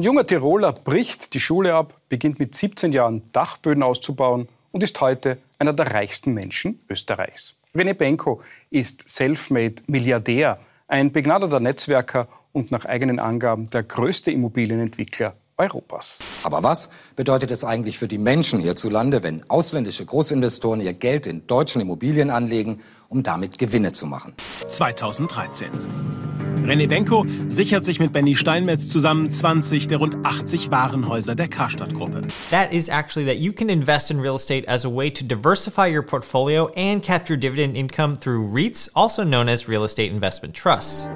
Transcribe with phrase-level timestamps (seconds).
[0.00, 4.98] Ein junger Tiroler bricht die Schule ab, beginnt mit 17 Jahren Dachböden auszubauen und ist
[5.02, 7.54] heute einer der reichsten Menschen Österreichs.
[7.74, 10.58] René Benko ist selfmade Milliardär,
[10.88, 16.18] ein begnadeter Netzwerker und nach eigenen Angaben der größte Immobilienentwickler Europas.
[16.42, 21.46] Aber was bedeutet es eigentlich für die Menschen hierzulande, wenn ausländische Großinvestoren ihr Geld in
[21.46, 24.34] deutschen Immobilien anlegen, um damit Gewinne zu machen?
[24.66, 25.68] 2013.
[26.64, 32.22] René Benko sichert sich mit Benny Steinmetz zusammen 20 der rund 80 Warenhäuser der Karstadt-Gruppe.
[32.50, 35.88] That is actually that you can invest in real estate as a way to diversify
[35.88, 41.08] your portfolio and capture dividend income through REITs, also known as real estate investment trusts.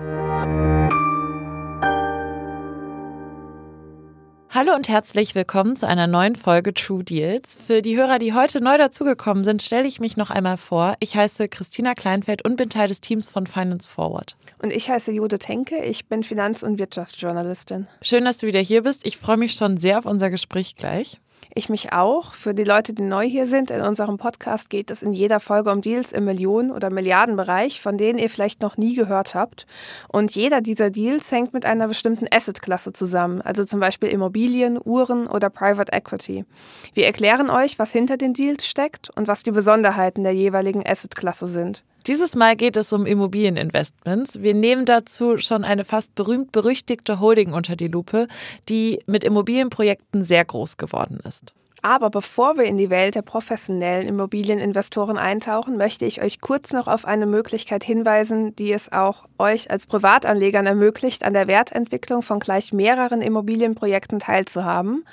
[4.56, 7.58] Hallo und herzlich willkommen zu einer neuen Folge True Deals.
[7.66, 10.94] Für die Hörer, die heute neu dazugekommen sind, stelle ich mich noch einmal vor.
[11.00, 14.36] Ich heiße Christina Kleinfeld und bin Teil des Teams von Finance Forward.
[14.62, 17.88] Und ich heiße Judith Henke, ich bin Finanz- und Wirtschaftsjournalistin.
[18.00, 19.04] Schön, dass du wieder hier bist.
[19.04, 21.18] Ich freue mich schon sehr auf unser Gespräch gleich.
[21.56, 22.34] Ich mich auch.
[22.34, 25.70] Für die Leute, die neu hier sind, in unserem Podcast geht es in jeder Folge
[25.70, 29.64] um Deals im Millionen- oder Milliardenbereich, von denen ihr vielleicht noch nie gehört habt.
[30.08, 35.28] Und jeder dieser Deals hängt mit einer bestimmten Assetklasse zusammen, also zum Beispiel Immobilien, Uhren
[35.28, 36.44] oder Private Equity.
[36.92, 41.46] Wir erklären euch, was hinter den Deals steckt und was die Besonderheiten der jeweiligen Assetklasse
[41.46, 41.84] sind.
[42.06, 44.42] Dieses Mal geht es um Immobilieninvestments.
[44.42, 48.28] Wir nehmen dazu schon eine fast berühmt-berüchtigte Holding unter die Lupe,
[48.68, 51.54] die mit Immobilienprojekten sehr groß geworden ist.
[51.84, 56.88] Aber bevor wir in die Welt der professionellen Immobilieninvestoren eintauchen, möchte ich euch kurz noch
[56.88, 62.38] auf eine Möglichkeit hinweisen, die es auch euch als Privatanlegern ermöglicht, an der Wertentwicklung von
[62.38, 65.04] gleich mehreren Immobilienprojekten teilzuhaben.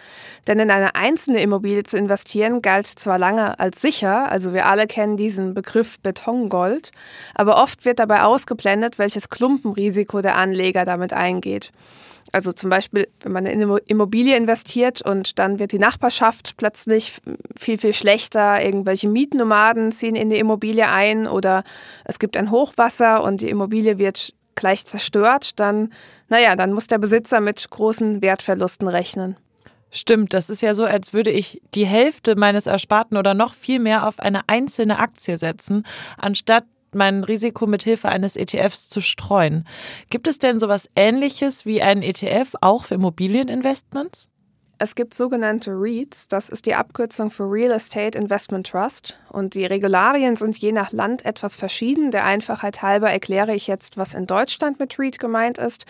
[0.47, 4.87] Denn in eine einzelne Immobilie zu investieren galt zwar lange als sicher, also wir alle
[4.87, 6.91] kennen diesen Begriff Betongold,
[7.35, 11.73] aber oft wird dabei ausgeblendet, welches Klumpenrisiko der Anleger damit eingeht.
[12.31, 17.17] Also zum Beispiel, wenn man in eine Immobilie investiert und dann wird die Nachbarschaft plötzlich
[17.57, 18.63] viel, viel schlechter.
[18.63, 21.63] Irgendwelche Mietnomaden ziehen in die Immobilie ein oder
[22.05, 25.91] es gibt ein Hochwasser und die Immobilie wird gleich zerstört, dann,
[26.29, 29.37] naja, dann muss der Besitzer mit großen Wertverlusten rechnen.
[29.93, 33.79] Stimmt, das ist ja so, als würde ich die Hälfte meines Ersparten oder noch viel
[33.79, 35.85] mehr auf eine einzelne Aktie setzen,
[36.17, 36.63] anstatt
[36.95, 39.67] mein Risiko mit Hilfe eines ETFs zu streuen.
[40.09, 44.29] Gibt es denn sowas ähnliches wie einen ETF auch für Immobilieninvestments?
[44.83, 49.15] Es gibt sogenannte REITs, das ist die Abkürzung für Real Estate Investment Trust.
[49.29, 52.09] Und die Regularien sind je nach Land etwas verschieden.
[52.09, 55.85] Der Einfachheit halber erkläre ich jetzt, was in Deutschland mit REIT gemeint ist.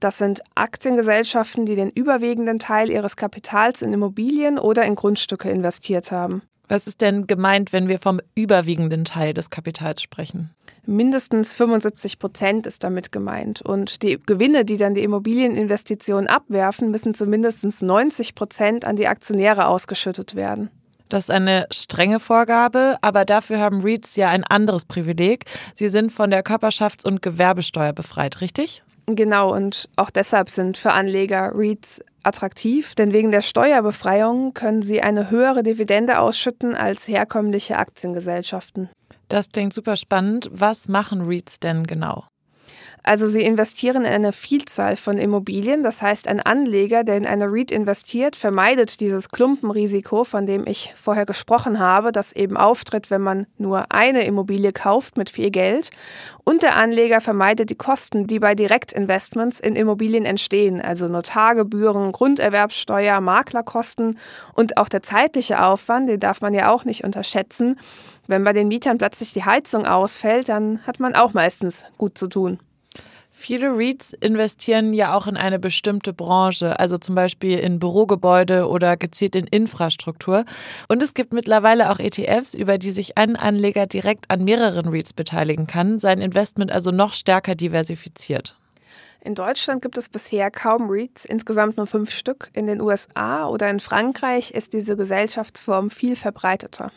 [0.00, 6.10] Das sind Aktiengesellschaften, die den überwiegenden Teil ihres Kapitals in Immobilien oder in Grundstücke investiert
[6.10, 6.40] haben.
[6.70, 10.50] Was ist denn gemeint, wenn wir vom überwiegenden Teil des Kapitals sprechen?
[10.86, 13.60] Mindestens 75 Prozent ist damit gemeint.
[13.60, 19.08] Und die Gewinne, die dann die Immobilieninvestitionen abwerfen, müssen zu mindestens 90 Prozent an die
[19.08, 20.70] Aktionäre ausgeschüttet werden.
[21.08, 25.46] Das ist eine strenge Vorgabe, aber dafür haben REITs ja ein anderes Privileg.
[25.74, 28.84] Sie sind von der Körperschafts- und Gewerbesteuer befreit, richtig?
[29.06, 35.00] Genau, und auch deshalb sind für Anleger REITs attraktiv, denn wegen der Steuerbefreiung können sie
[35.00, 38.90] eine höhere Dividende ausschütten als herkömmliche Aktiengesellschaften.
[39.28, 40.50] Das klingt super spannend.
[40.52, 42.24] Was machen REITs denn genau?
[43.02, 45.82] Also sie investieren in eine Vielzahl von Immobilien.
[45.82, 50.92] Das heißt, ein Anleger, der in eine REIT investiert, vermeidet dieses Klumpenrisiko, von dem ich
[50.96, 55.90] vorher gesprochen habe, das eben auftritt, wenn man nur eine Immobilie kauft mit viel Geld.
[56.44, 63.20] Und der Anleger vermeidet die Kosten, die bei Direktinvestments in Immobilien entstehen, also Notargebühren, Grunderwerbsteuer,
[63.20, 64.18] Maklerkosten
[64.54, 67.78] und auch der zeitliche Aufwand, den darf man ja auch nicht unterschätzen.
[68.26, 72.28] Wenn bei den Mietern plötzlich die Heizung ausfällt, dann hat man auch meistens gut zu
[72.28, 72.58] tun.
[73.42, 78.98] Viele REITs investieren ja auch in eine bestimmte Branche, also zum Beispiel in Bürogebäude oder
[78.98, 80.44] gezielt in Infrastruktur.
[80.88, 85.14] Und es gibt mittlerweile auch ETFs, über die sich ein Anleger direkt an mehreren REITs
[85.14, 88.58] beteiligen kann, sein Investment also noch stärker diversifiziert.
[89.22, 92.50] In Deutschland gibt es bisher kaum REITs, insgesamt nur fünf Stück.
[92.52, 96.92] In den USA oder in Frankreich ist diese Gesellschaftsform viel verbreiteter.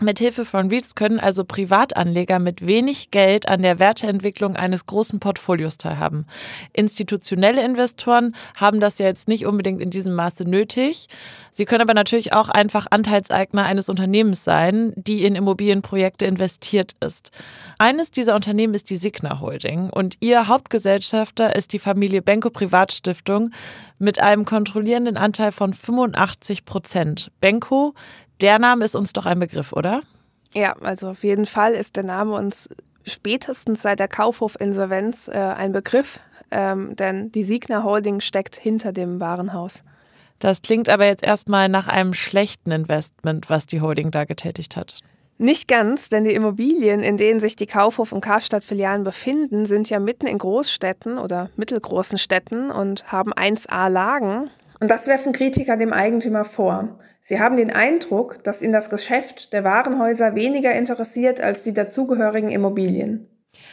[0.00, 5.78] Mithilfe von REITs können also Privatanleger mit wenig Geld an der Werteentwicklung eines großen Portfolios
[5.78, 6.26] teilhaben.
[6.72, 11.06] Institutionelle Investoren haben das ja jetzt nicht unbedingt in diesem Maße nötig.
[11.52, 17.30] Sie können aber natürlich auch einfach Anteilseigner eines Unternehmens sein, die in Immobilienprojekte investiert ist.
[17.78, 23.52] Eines dieser Unternehmen ist die Signa Holding und ihr Hauptgesellschafter ist die Familie Benko Privatstiftung
[24.00, 27.30] mit einem kontrollierenden Anteil von 85 Prozent.
[27.40, 27.94] Benko
[28.40, 30.02] der Name ist uns doch ein Begriff, oder?
[30.54, 32.68] Ja, also auf jeden Fall ist der Name uns
[33.04, 36.20] spätestens seit der Kaufhof-Insolvenz äh, ein Begriff,
[36.50, 39.82] ähm, denn die Signa Holding steckt hinter dem Warenhaus.
[40.38, 44.98] Das klingt aber jetzt erstmal nach einem schlechten Investment, was die Holding da getätigt hat.
[45.36, 49.98] Nicht ganz, denn die Immobilien, in denen sich die Kaufhof- und Karstadt-Filialen befinden, sind ja
[49.98, 54.50] mitten in Großstädten oder mittelgroßen Städten und haben 1A-Lagen.
[54.84, 56.98] Und das werfen Kritiker dem Eigentümer vor.
[57.18, 62.50] Sie haben den Eindruck, dass ihn das Geschäft der Warenhäuser weniger interessiert als die dazugehörigen
[62.50, 63.26] Immobilien.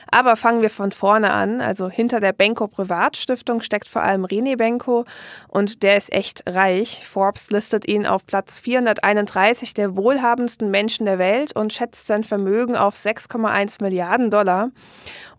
[0.09, 1.62] Aber fangen wir von vorne an.
[1.62, 5.06] Also hinter der Benko Privatstiftung steckt vor allem René Benko
[5.48, 7.06] und der ist echt reich.
[7.06, 12.75] Forbes listet ihn auf Platz 431 der wohlhabendsten Menschen der Welt und schätzt sein Vermögen
[12.75, 14.69] auf 6,1 Milliarden Dollar.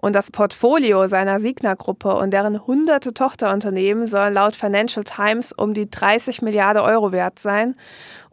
[0.02, 5.88] Und das Portfolio seiner Signa-Gruppe und deren hunderte Tochterunternehmen sollen laut Financial Times um die
[5.88, 7.76] 30 Milliarden Euro wert sein.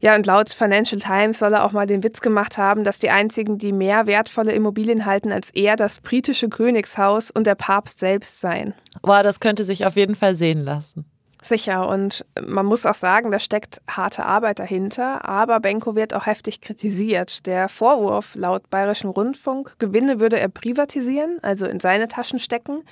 [0.02, 3.10] Ja, und laut Financial Times soll er auch mal den Witz gemacht haben, dass die
[3.10, 8.42] einzigen, die mehr wertvolle Immobilien halten als er, das britische Königshaus und der Papst selbst
[8.42, 8.74] seien.
[9.04, 11.06] Boah, das könnte sich auf jeden Fall sehen lassen.
[11.42, 16.26] Sicher, und man muss auch sagen, da steckt harte Arbeit dahinter, aber Benko wird auch
[16.26, 17.46] heftig kritisiert.
[17.46, 22.84] Der Vorwurf laut Bayerischem Rundfunk, Gewinne würde er privatisieren, also in seine Taschen stecken,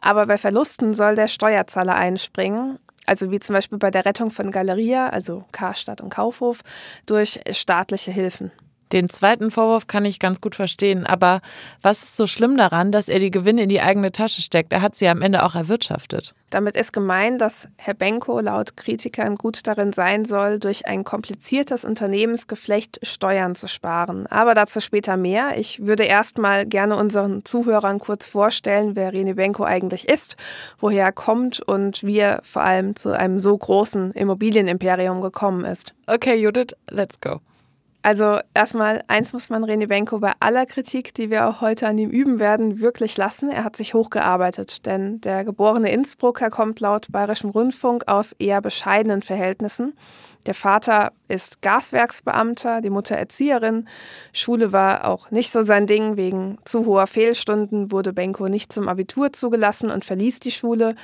[0.00, 4.52] aber bei Verlusten soll der Steuerzahler einspringen, also wie zum Beispiel bei der Rettung von
[4.52, 6.60] Galeria, also Karstadt und Kaufhof,
[7.06, 8.52] durch staatliche Hilfen.
[8.92, 11.40] Den zweiten Vorwurf kann ich ganz gut verstehen, aber
[11.82, 14.72] was ist so schlimm daran, dass er die Gewinne in die eigene Tasche steckt?
[14.72, 16.34] Er hat sie am Ende auch erwirtschaftet.
[16.50, 21.84] Damit ist gemeint, dass Herr Benko laut Kritikern gut darin sein soll, durch ein kompliziertes
[21.84, 24.26] Unternehmensgeflecht Steuern zu sparen.
[24.28, 25.58] Aber dazu später mehr.
[25.58, 30.36] Ich würde erstmal gerne unseren Zuhörern kurz vorstellen, wer René Benko eigentlich ist,
[30.78, 35.94] woher er kommt und wie er vor allem zu einem so großen Immobilienimperium gekommen ist.
[36.06, 37.40] Okay, Judith, let's go.
[38.00, 41.98] Also erstmal, eins muss man René Benko bei aller Kritik, die wir auch heute an
[41.98, 43.50] ihm üben werden, wirklich lassen.
[43.50, 49.22] Er hat sich hochgearbeitet, denn der geborene Innsbrucker kommt laut Bayerischem Rundfunk aus eher bescheidenen
[49.22, 49.94] Verhältnissen.
[50.46, 53.88] Der Vater ist Gaswerksbeamter, die Mutter Erzieherin.
[54.32, 56.16] Schule war auch nicht so sein Ding.
[56.16, 60.94] Wegen zu hoher Fehlstunden wurde Benko nicht zum Abitur zugelassen und verließ die Schule.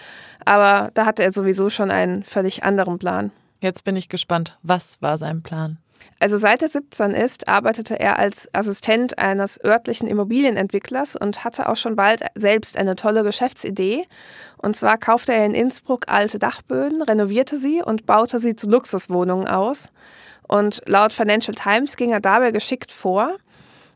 [0.45, 3.33] Aber da hatte er sowieso schon einen völlig anderen Plan.
[3.61, 4.57] Jetzt bin ich gespannt.
[4.63, 5.79] Was war sein Plan?
[6.21, 11.77] Also seit er 17 ist, arbeitete er als Assistent eines örtlichen Immobilienentwicklers und hatte auch
[11.77, 14.07] schon bald selbst eine tolle Geschäftsidee.
[14.59, 19.49] Und zwar kaufte er in Innsbruck alte Dachböden, renovierte sie und baute sie zu Luxuswohnungen
[19.49, 19.91] aus.
[20.47, 23.37] Und laut Financial Times ging er dabei geschickt vor,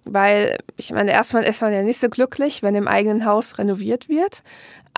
[0.05, 4.09] weil ich meine, erstmal ist man ja nicht so glücklich, wenn im eigenen Haus renoviert
[4.09, 4.43] wird.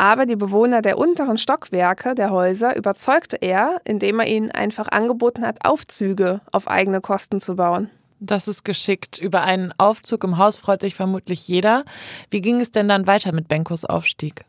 [0.00, 5.44] Aber die Bewohner der unteren Stockwerke der Häuser überzeugte er, indem er ihnen einfach angeboten
[5.44, 7.90] hat, Aufzüge auf eigene Kosten zu bauen.
[8.18, 9.18] Das ist geschickt.
[9.18, 11.84] Über einen Aufzug im Haus freut sich vermutlich jeder.
[12.30, 14.46] Wie ging es denn dann weiter mit Benkos Aufstieg?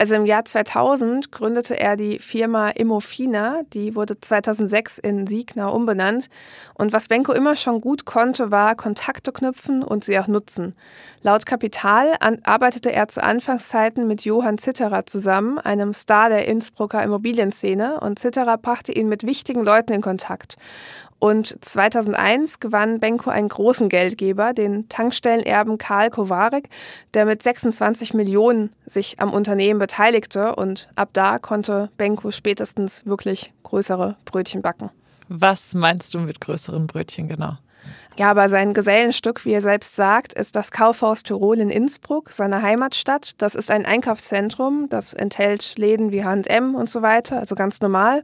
[0.00, 6.30] Also im Jahr 2000 gründete er die Firma Immofina, die wurde 2006 in Signa umbenannt.
[6.72, 10.74] Und was Benko immer schon gut konnte, war Kontakte knüpfen und sie auch nutzen.
[11.20, 12.14] Laut Kapital
[12.44, 18.56] arbeitete er zu Anfangszeiten mit Johann Zitterer zusammen, einem Star der Innsbrucker Immobilienszene, und Zitterer
[18.56, 20.56] brachte ihn mit wichtigen Leuten in Kontakt.
[21.20, 26.70] Und 2001 gewann Benko einen großen Geldgeber, den Tankstellenerben Karl Kowarek,
[27.12, 29.89] der mit 26 Millionen sich am Unternehmen beteiligte.
[29.98, 34.90] Und ab da konnte Benko spätestens wirklich größere Brötchen backen.
[35.28, 37.56] Was meinst du mit größeren Brötchen genau?
[38.18, 42.60] Ja, aber sein Gesellenstück, wie er selbst sagt, ist das Kaufhaus Tirol in Innsbruck, seine
[42.60, 43.32] Heimatstadt.
[43.38, 48.22] Das ist ein Einkaufszentrum, das enthält Läden wie H&M und so weiter, also ganz normal.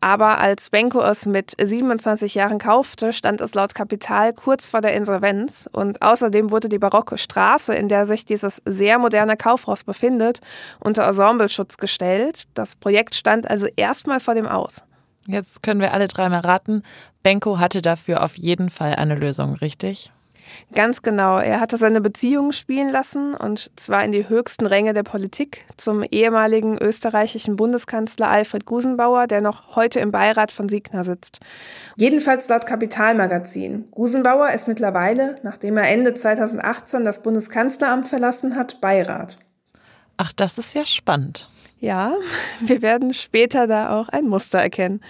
[0.00, 4.94] Aber als Benko es mit 27 Jahren kaufte, stand es laut Kapital kurz vor der
[4.94, 5.68] Insolvenz.
[5.72, 10.40] Und außerdem wurde die barocke Straße, in der sich dieses sehr moderne Kaufhaus befindet,
[10.78, 12.44] unter Ensembleschutz gestellt.
[12.54, 14.84] Das Projekt stand also erstmal vor dem Aus.
[15.26, 16.82] Jetzt können wir alle dreimal raten.
[17.22, 20.12] Benko hatte dafür auf jeden Fall eine Lösung, richtig?
[20.74, 21.38] Ganz genau.
[21.38, 26.02] Er hatte seine Beziehungen spielen lassen und zwar in die höchsten Ränge der Politik zum
[26.02, 31.40] ehemaligen österreichischen Bundeskanzler Alfred Gusenbauer, der noch heute im Beirat von Signa sitzt.
[31.96, 33.90] Jedenfalls laut Kapitalmagazin.
[33.90, 39.38] Gusenbauer ist mittlerweile, nachdem er Ende 2018 das Bundeskanzleramt verlassen hat, Beirat.
[40.16, 41.48] Ach, das ist ja spannend.
[41.80, 42.12] Ja,
[42.60, 45.00] wir werden später da auch ein Muster erkennen.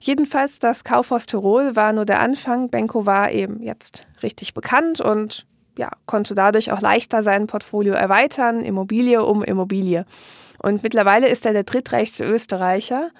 [0.00, 2.68] Jedenfalls, das Kaufhaus Tirol war nur der Anfang.
[2.68, 5.46] Benko war eben jetzt richtig bekannt und
[5.78, 10.04] ja, konnte dadurch auch leichter sein Portfolio erweitern, Immobilie um Immobilie.
[10.58, 13.10] Und mittlerweile ist er der drittreichste Österreicher.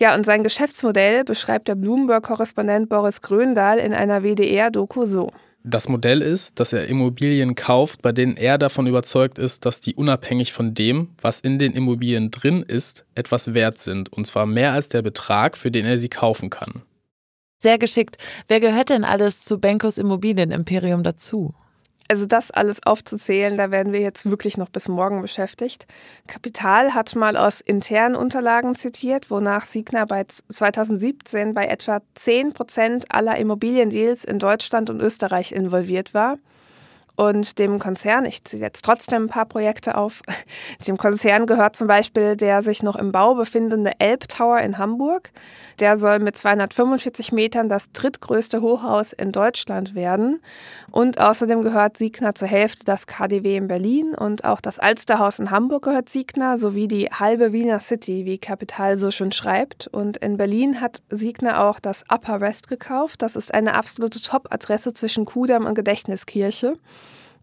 [0.00, 5.30] Ja, und sein Geschäftsmodell beschreibt der Bloomberg-Korrespondent Boris Gröndahl in einer WDR-Doku so.
[5.62, 9.94] Das Modell ist, dass er Immobilien kauft, bei denen er davon überzeugt ist, dass die
[9.94, 14.72] unabhängig von dem, was in den Immobilien drin ist, etwas wert sind, und zwar mehr
[14.72, 16.82] als der Betrag, für den er sie kaufen kann.
[17.62, 18.16] Sehr geschickt.
[18.48, 21.54] Wer gehört denn alles zu Benkos Immobilienimperium dazu?
[22.10, 25.86] Also das alles aufzuzählen, da werden wir jetzt wirklich noch bis morgen beschäftigt.
[26.26, 33.14] Kapital hat mal aus internen Unterlagen zitiert, wonach Signa bei 2017 bei etwa 10 Prozent
[33.14, 36.38] aller Immobiliendeals in Deutschland und Österreich involviert war
[37.20, 40.22] und dem Konzern, ich ziehe jetzt trotzdem ein paar Projekte auf,
[40.86, 45.30] dem Konzern gehört zum Beispiel der sich noch im Bau befindende Elb Tower in Hamburg.
[45.80, 50.40] Der soll mit 245 Metern das drittgrößte Hochhaus in Deutschland werden.
[50.90, 55.50] Und außerdem gehört Siegner zur Hälfte das KDW in Berlin und auch das Alsterhaus in
[55.50, 59.88] Hamburg gehört Siegner sowie die halbe Wiener City, wie Kapital so schön schreibt.
[59.88, 63.20] Und in Berlin hat Siegner auch das Upper West gekauft.
[63.20, 66.78] Das ist eine absolute Top-Adresse zwischen Kudamm und Gedächtniskirche.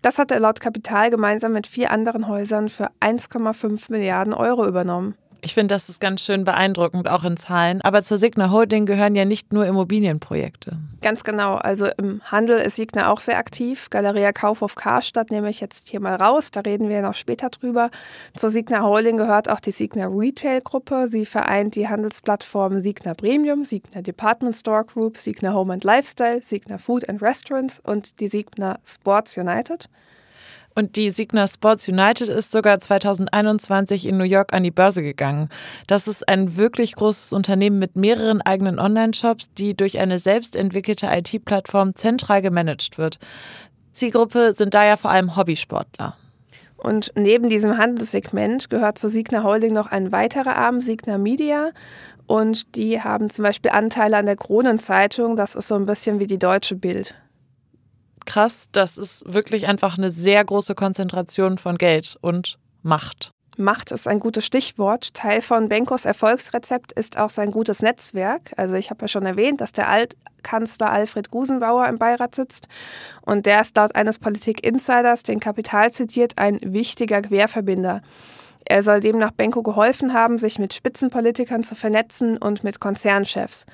[0.02, 5.16] Das hat er laut Kapital gemeinsam mit vier anderen Häusern für 1,5 Milliarden Euro übernommen.
[5.48, 7.82] Ich finde, das ist ganz schön beeindruckend, auch in Zahlen.
[7.82, 10.78] Aber zur Signa Holding gehören ja nicht nur Immobilienprojekte.
[11.02, 11.56] Ganz genau.
[11.56, 13.90] Also im Handel ist Signa auch sehr aktiv.
[13.90, 16.52] Galeria Kaufhof Karstadt nehme ich jetzt hier mal raus.
[16.52, 17.92] Da reden wir noch später drüber.
[18.36, 21.08] Zur Signa Holding gehört auch die Signa Retail Gruppe.
[21.08, 26.78] Sie vereint die Handelsplattformen Signa Premium, Signa Department Store Group, Signa Home and Lifestyle, Signa
[26.78, 29.88] Food and Restaurants und die Signa Sports United.
[30.78, 35.50] Und die Signa Sports United ist sogar 2021 in New York an die Börse gegangen.
[35.88, 41.96] Das ist ein wirklich großes Unternehmen mit mehreren eigenen Online-Shops, die durch eine selbstentwickelte IT-Plattform
[41.96, 43.18] zentral gemanagt wird.
[43.92, 46.16] Zielgruppe sind daher vor allem Hobbysportler.
[46.76, 51.72] Und neben diesem Handelssegment gehört zur Signa Holding noch ein weiterer Arm, Signa Media.
[52.28, 55.38] Und die haben zum Beispiel Anteile an der Kronenzeitung.
[55.38, 57.16] Das ist so ein bisschen wie die deutsche Bild
[58.28, 58.68] krass.
[58.72, 63.32] Das ist wirklich einfach eine sehr große Konzentration von Geld und Macht.
[63.60, 65.16] Macht ist ein gutes Stichwort.
[65.16, 68.54] Teil von Benkos Erfolgsrezept ist auch sein gutes Netzwerk.
[68.56, 72.68] Also ich habe ja schon erwähnt, dass der Altkanzler Alfred Gusenbauer im Beirat sitzt.
[73.24, 78.04] Und der ist laut eines Politik-Insiders, den Kapital zitiert, ein wichtiger Querverbinder.
[78.70, 83.66] Er soll demnach Benko geholfen haben, sich mit Spitzenpolitikern zu vernetzen und mit Konzernchefs.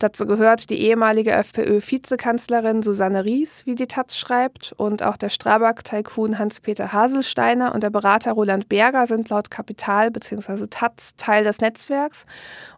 [0.00, 6.40] Dazu gehört die ehemalige FPÖ-Vizekanzlerin Susanne Ries, wie die Taz schreibt, und auch der Strabag-Tycoon
[6.40, 10.66] Hans-Peter Haselsteiner und der Berater Roland Berger sind laut Kapital bzw.
[10.68, 12.26] Taz Teil des Netzwerks.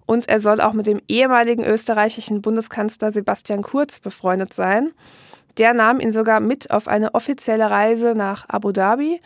[0.05, 4.93] Und er soll auch mit dem ehemaligen österreichischen Bundeskanzler Sebastian Kurz befreundet sein.
[5.59, 9.21] Der nahm ihn sogar mit auf eine offizielle Reise nach Abu Dhabi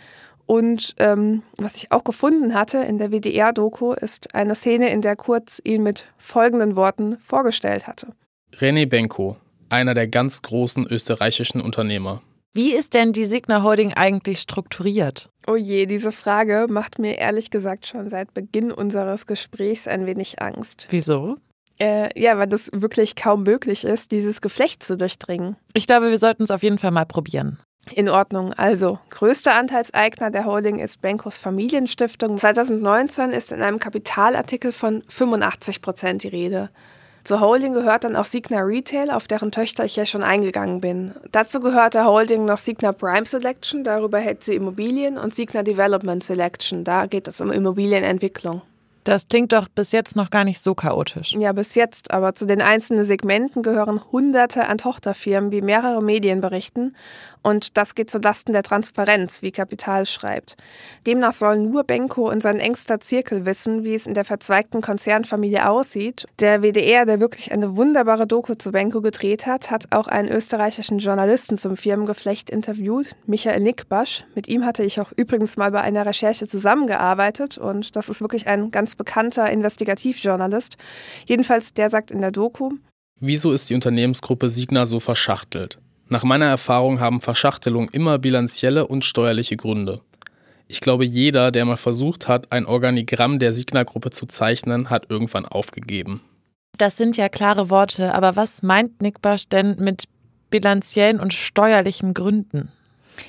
[0.47, 5.17] und ähm, was ich auch gefunden hatte in der WDR-Doku ist eine Szene, in der
[5.17, 8.09] Kurz ihn mit folgenden Worten vorgestellt hatte.
[8.55, 9.37] René Benko,
[9.69, 12.23] einer der ganz großen österreichischen Unternehmer.
[12.55, 15.29] Wie ist denn die Signa Holding eigentlich strukturiert?
[15.47, 20.41] Oh je, diese Frage macht mir ehrlich gesagt schon seit Beginn unseres Gesprächs ein wenig
[20.41, 20.87] Angst.
[20.89, 21.37] Wieso?
[21.79, 25.57] Äh, ja, weil das wirklich kaum möglich ist, dieses Geflecht zu durchdringen.
[25.75, 27.59] Ich glaube, wir sollten es auf jeden Fall mal probieren.
[27.93, 28.53] In Ordnung.
[28.53, 32.37] Also, größter Anteilseigner der Holding ist Benkos Familienstiftung.
[32.37, 36.71] 2019 ist in einem Kapitalartikel von 85 Prozent die Rede.
[37.27, 41.13] Zur Holding gehört dann auch Signa Retail, auf deren Töchter ich ja schon eingegangen bin.
[41.33, 46.23] Dazu gehört der Holding noch Signa Prime Selection, darüber hält sie Immobilien, und Signa Development
[46.23, 48.63] Selection, da geht es um Immobilienentwicklung.
[49.07, 51.33] Das klingt doch bis jetzt noch gar nicht so chaotisch.
[51.39, 52.11] Ja, bis jetzt.
[52.11, 56.97] Aber zu den einzelnen Segmenten gehören Hunderte an Tochterfirmen, wie mehrere Medien berichten.
[57.41, 60.57] Und das geht zulasten der Transparenz, wie Kapital schreibt.
[61.07, 65.69] Demnach soll nur Benko und sein engster Zirkel wissen, wie es in der verzweigten Konzernfamilie
[65.69, 66.27] aussieht.
[66.41, 70.99] Der WDR, der wirklich eine wunderbare Doku zu Benko gedreht hat, hat auch einen österreichischen
[70.99, 74.25] Journalisten zum Firmengeflecht interviewt, Michael Nickbasch.
[74.35, 78.49] Mit ihm hatte ich auch übrigens mal bei einer Recherche zusammengearbeitet und das ist wirklich
[78.49, 80.77] ein ganz bekannter Investigativjournalist.
[81.27, 82.71] Jedenfalls, der sagt in der Doku,
[83.19, 85.79] Wieso ist die Unternehmensgruppe Signa so verschachtelt?
[86.09, 90.03] Nach meiner Erfahrung haben Verschachtelungen immer bilanzielle und steuerliche Gründe.
[90.69, 95.47] Ich glaube, jeder, der mal versucht hat, ein Organigramm der Signa-Gruppe zu zeichnen, hat irgendwann
[95.47, 96.21] aufgegeben.
[96.77, 100.05] Das sind ja klare Worte, aber was meint Nick Basch denn mit
[100.51, 102.71] bilanziellen und steuerlichen Gründen?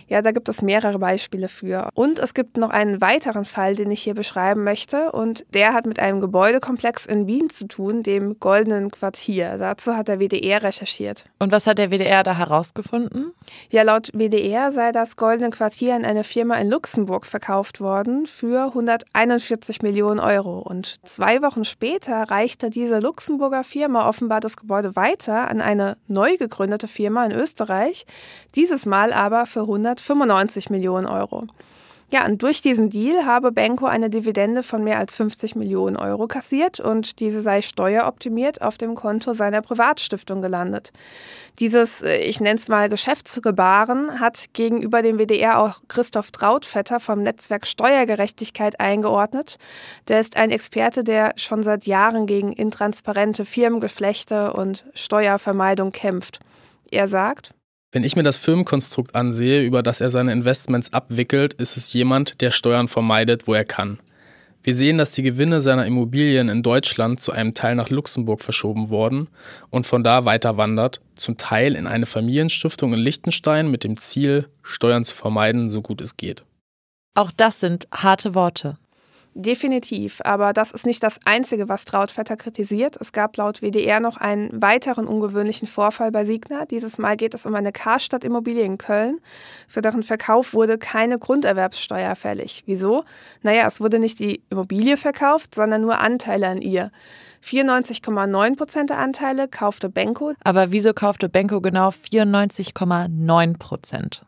[0.07, 1.89] Ja, da gibt es mehrere Beispiele für.
[1.93, 5.11] Und es gibt noch einen weiteren Fall, den ich hier beschreiben möchte.
[5.11, 9.57] Und der hat mit einem Gebäudekomplex in Wien zu tun, dem Goldenen Quartier.
[9.57, 11.25] Dazu hat der WDR recherchiert.
[11.39, 13.33] Und was hat der WDR da herausgefunden?
[13.69, 18.67] Ja, laut WDR sei das Goldene Quartier an eine Firma in Luxemburg verkauft worden für
[18.67, 20.59] 141 Millionen Euro.
[20.59, 26.37] Und zwei Wochen später reichte diese Luxemburger Firma offenbar das Gebäude weiter an eine neu
[26.37, 28.05] gegründete Firma in Österreich.
[28.55, 31.47] Dieses Mal aber für 195 Millionen Euro.
[32.09, 36.27] Ja, und durch diesen Deal habe Benko eine Dividende von mehr als 50 Millionen Euro
[36.27, 40.93] kassiert und diese sei steueroptimiert auf dem Konto seiner Privatstiftung gelandet.
[41.59, 47.23] Dieses, äh, ich nenne es mal Geschäftsgebaren, hat gegenüber dem WDR auch Christoph Trautvetter vom
[47.23, 49.57] Netzwerk Steuergerechtigkeit eingeordnet.
[50.07, 56.39] Der ist ein Experte, der schon seit Jahren gegen intransparente Firmengeflechte und Steuervermeidung kämpft.
[56.89, 57.51] Er sagt,
[57.91, 62.41] wenn ich mir das Firmenkonstrukt ansehe, über das er seine Investments abwickelt, ist es jemand,
[62.41, 63.99] der Steuern vermeidet, wo er kann.
[64.63, 68.89] Wir sehen, dass die Gewinne seiner Immobilien in Deutschland zu einem Teil nach Luxemburg verschoben
[68.89, 69.29] wurden
[69.69, 74.49] und von da weiter wandert, zum Teil in eine Familienstiftung in Liechtenstein mit dem Ziel,
[74.63, 76.43] Steuern zu vermeiden, so gut es geht.
[77.15, 78.77] Auch das sind harte Worte.
[79.39, 82.97] Definitiv, aber das ist nicht das Einzige, was Trautvetter kritisiert.
[82.99, 86.65] Es gab laut WDR noch einen weiteren ungewöhnlichen Vorfall bei Signa.
[86.65, 89.19] Dieses Mal geht es um eine Karstadt-Immobilie in Köln.
[89.67, 92.63] Für deren Verkauf wurde keine Grunderwerbssteuer fällig.
[92.65, 93.03] Wieso?
[93.43, 96.91] Naja, es wurde nicht die Immobilie verkauft, sondern nur Anteile an ihr.
[97.45, 100.33] 94,9 Prozent der Anteile kaufte Benko.
[100.43, 104.25] Aber wieso kaufte Benko genau 94,9 Prozent?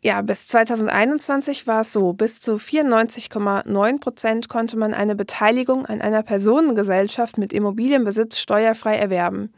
[0.00, 6.00] Ja, bis 2021 war es so, bis zu 94,9 Prozent konnte man eine Beteiligung an
[6.00, 9.52] einer Personengesellschaft mit Immobilienbesitz steuerfrei erwerben.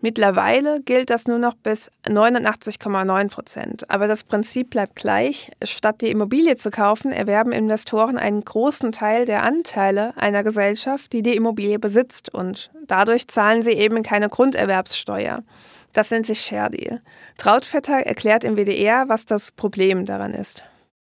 [0.00, 3.88] Mittlerweile gilt das nur noch bis 89,9 Prozent.
[3.88, 5.52] Aber das Prinzip bleibt gleich.
[5.62, 11.22] Statt die Immobilie zu kaufen, erwerben Investoren einen großen Teil der Anteile einer Gesellschaft, die
[11.22, 12.34] die Immobilie besitzt.
[12.34, 15.44] Und dadurch zahlen sie eben keine Grunderwerbssteuer.
[15.92, 17.00] Das nennt sich Share Deal.
[17.36, 20.64] Trautvetter erklärt im WDR, was das Problem daran ist.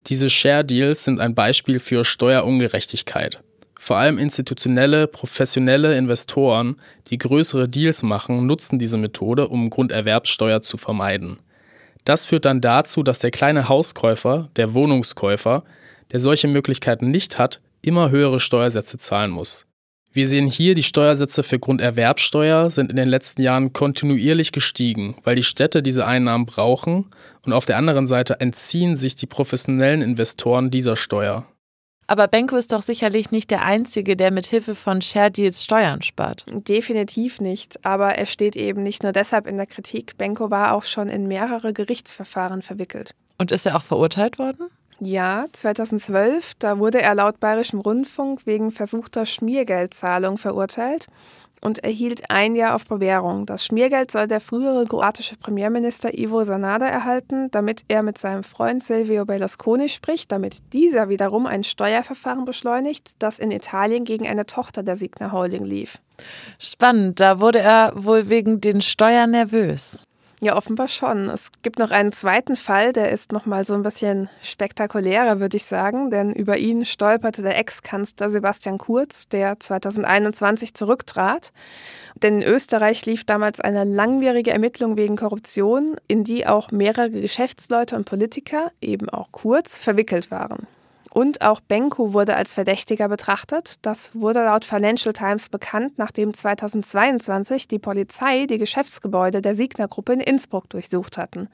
[0.06, 3.42] Diese Share Deals sind ein Beispiel für Steuerungerechtigkeit.
[3.78, 6.76] Vor allem institutionelle, professionelle Investoren,
[7.08, 11.38] die größere Deals machen, nutzen diese Methode, um Grunderwerbssteuer zu vermeiden.
[12.04, 15.64] Das führt dann dazu, dass der kleine Hauskäufer, der Wohnungskäufer,
[16.12, 19.66] der solche Möglichkeiten nicht hat, immer höhere Steuersätze zahlen muss.
[20.12, 25.36] Wir sehen hier, die Steuersätze für Grunderwerbsteuer sind in den letzten Jahren kontinuierlich gestiegen, weil
[25.36, 27.06] die Städte diese Einnahmen brauchen
[27.46, 31.46] und auf der anderen Seite entziehen sich die professionellen Investoren dieser Steuer.
[32.08, 36.02] Aber Benko ist doch sicherlich nicht der Einzige, der mit Hilfe von Share Deals Steuern
[36.02, 36.44] spart.
[36.48, 37.86] Definitiv nicht.
[37.86, 40.18] Aber er steht eben nicht nur deshalb in der Kritik.
[40.18, 43.14] Benko war auch schon in mehrere Gerichtsverfahren verwickelt.
[43.38, 44.70] Und ist er auch verurteilt worden?
[45.02, 51.06] Ja, 2012, da wurde er laut Bayerischem Rundfunk wegen versuchter Schmiergeldzahlung verurteilt
[51.62, 53.46] und erhielt ein Jahr auf Bewährung.
[53.46, 58.82] Das Schmiergeld soll der frühere kroatische Premierminister Ivo Sanada erhalten, damit er mit seinem Freund
[58.82, 64.82] Silvio Berlusconi spricht, damit dieser wiederum ein Steuerverfahren beschleunigt, das in Italien gegen eine Tochter
[64.82, 65.98] der Signa Holding lief.
[66.58, 70.04] Spannend, da wurde er wohl wegen den Steuern nervös.
[70.42, 71.28] Ja, offenbar schon.
[71.28, 75.58] Es gibt noch einen zweiten Fall, der ist noch mal so ein bisschen spektakulärer, würde
[75.58, 81.52] ich sagen, denn über ihn stolperte der Ex-Kanzler Sebastian Kurz, der 2021 zurücktrat.
[82.22, 87.94] Denn in Österreich lief damals eine langwierige Ermittlung wegen Korruption, in die auch mehrere Geschäftsleute
[87.94, 90.66] und Politiker, eben auch Kurz, verwickelt waren.
[91.12, 93.74] Und auch Benko wurde als Verdächtiger betrachtet.
[93.82, 100.20] Das wurde laut Financial Times bekannt, nachdem 2022 die Polizei die Geschäftsgebäude der Signer-Gruppe in
[100.20, 101.48] Innsbruck durchsucht hatten.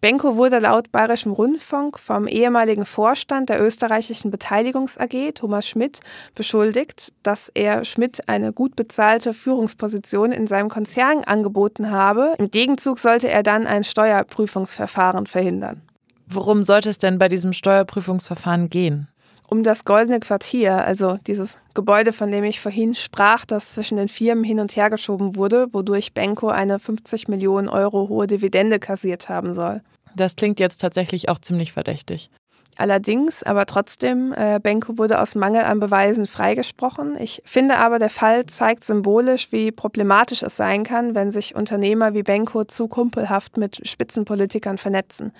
[0.00, 6.00] Benko wurde laut Bayerischem Rundfunk vom ehemaligen Vorstand der österreichischen Beteiligungs AG, Thomas Schmidt,
[6.34, 12.34] beschuldigt, dass er Schmidt eine gut bezahlte Führungsposition in seinem Konzern angeboten habe.
[12.38, 15.82] Im Gegenzug sollte er dann ein Steuerprüfungsverfahren verhindern.
[16.26, 19.08] Worum sollte es denn bei diesem Steuerprüfungsverfahren gehen?
[19.48, 24.08] Um das Goldene Quartier, also dieses Gebäude, von dem ich vorhin sprach, das zwischen den
[24.08, 29.28] Firmen hin und her geschoben wurde, wodurch Benko eine 50 Millionen Euro hohe Dividende kassiert
[29.28, 29.82] haben soll.
[30.16, 32.30] Das klingt jetzt tatsächlich auch ziemlich verdächtig.
[32.76, 37.16] Allerdings, aber trotzdem, äh, Benko wurde aus Mangel an Beweisen freigesprochen.
[37.18, 42.14] Ich finde aber, der Fall zeigt symbolisch, wie problematisch es sein kann, wenn sich Unternehmer
[42.14, 45.32] wie Benko zu kumpelhaft mit Spitzenpolitikern vernetzen.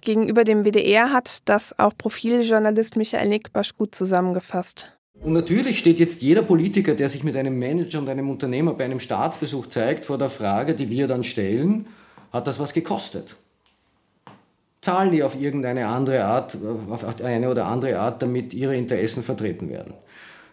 [0.00, 4.92] Gegenüber dem WDR hat das auch Profiljournalist Michael Nickbasch gut zusammengefasst.
[5.20, 8.84] Und natürlich steht jetzt jeder Politiker, der sich mit einem Manager und einem Unternehmer bei
[8.84, 11.86] einem Staatsbesuch zeigt, vor der Frage, die wir dann stellen,
[12.32, 13.36] hat das was gekostet?
[14.86, 16.56] Zahlen die auf irgendeine andere Art,
[16.88, 19.94] auf eine oder andere Art, damit ihre Interessen vertreten werden?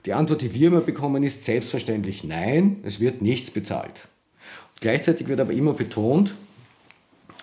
[0.07, 4.07] Die Antwort, die wir immer bekommen, ist selbstverständlich nein, es wird nichts bezahlt.
[4.81, 6.33] Gleichzeitig wird aber immer betont,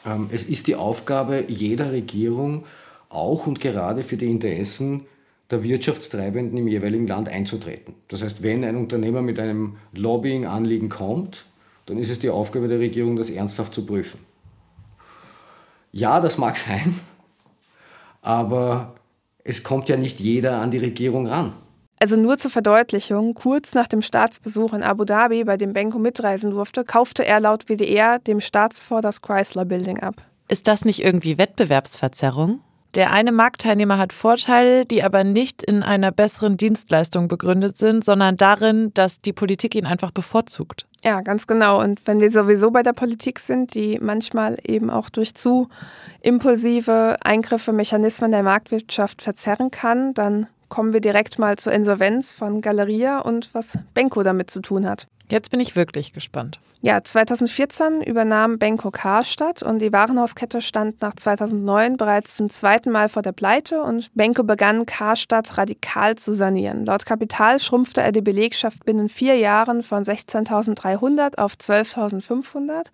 [0.05, 2.65] ähm, es ist die Aufgabe jeder Regierung,
[3.09, 5.07] auch und gerade für die Interessen
[5.49, 7.95] der Wirtschaftstreibenden im jeweiligen Land einzutreten.
[8.09, 11.47] Das heißt, wenn ein Unternehmer mit einem Lobbying-Anliegen kommt,
[11.87, 14.19] dann ist es die Aufgabe der Regierung, das ernsthaft zu prüfen.
[15.93, 16.99] Ja, das mag sein,
[18.23, 18.95] aber
[19.45, 21.53] es kommt ja nicht jeder an die Regierung ran.
[21.99, 26.51] Also nur zur Verdeutlichung, kurz nach dem Staatsbesuch in Abu Dhabi, bei dem Benko mitreisen
[26.51, 30.23] durfte, kaufte er laut WDR dem Staatsfonds das Chrysler Building ab.
[30.49, 32.61] Ist das nicht irgendwie Wettbewerbsverzerrung?
[32.97, 38.37] Der eine Marktteilnehmer hat Vorteile, die aber nicht in einer besseren Dienstleistung begründet sind, sondern
[38.37, 40.87] darin, dass die Politik ihn einfach bevorzugt.
[41.05, 41.81] Ja, ganz genau.
[41.81, 45.69] Und wenn wir sowieso bei der Politik sind, die manchmal eben auch durch zu
[46.21, 52.61] impulsive Eingriffe, Mechanismen der Marktwirtschaft verzerren kann, dann kommen wir direkt mal zur Insolvenz von
[52.61, 55.07] Galeria und was Benko damit zu tun hat.
[55.31, 56.59] Jetzt bin ich wirklich gespannt.
[56.83, 63.11] Ja, 2014 übernahm Benko Karstadt und die Warenhauskette stand nach 2009 bereits zum zweiten Mal
[63.11, 66.87] vor der Pleite und Benko begann Karstadt radikal zu sanieren.
[66.87, 72.87] Laut Kapital schrumpfte er die Belegschaft binnen vier Jahren von 16.300 auf 12.500.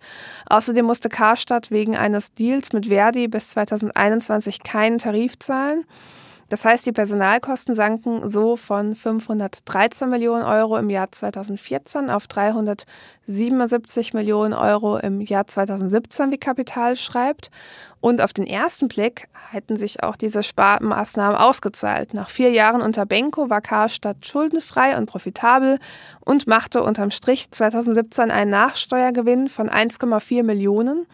[0.47, 5.85] Außerdem musste Karstadt wegen eines Deals mit Verdi bis 2021 keinen Tarif zahlen.
[6.49, 14.13] Das heißt, die Personalkosten sanken so von 513 Millionen Euro im Jahr 2014 auf 377
[14.13, 17.51] Millionen Euro im Jahr 2017, wie Kapital schreibt.
[17.99, 22.13] Und auf den ersten Blick hätten sich auch diese Sparmaßnahmen ausgezahlt.
[22.13, 25.79] Nach vier Jahren unter Benko war Karstadt schuldenfrei und profitabel
[26.21, 31.07] und machte unterm Strich 2017 einen Nachsteuergewinn von 1,4 Millionen.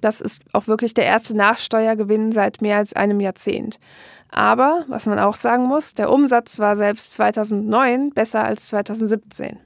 [0.00, 3.78] Das ist auch wirklich der erste Nachsteuergewinn seit mehr als einem Jahrzehnt.
[4.30, 9.58] Aber, was man auch sagen muss, der Umsatz war selbst 2009 besser als 2017.